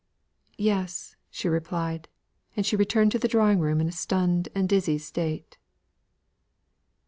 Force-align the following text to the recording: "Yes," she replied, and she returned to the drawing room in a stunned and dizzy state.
"Yes," 0.57 1.15
she 1.29 1.47
replied, 1.47 2.07
and 2.57 2.65
she 2.65 2.75
returned 2.75 3.11
to 3.11 3.19
the 3.19 3.27
drawing 3.27 3.59
room 3.59 3.79
in 3.79 3.87
a 3.87 3.91
stunned 3.91 4.49
and 4.55 4.67
dizzy 4.67 4.97
state. 4.97 5.59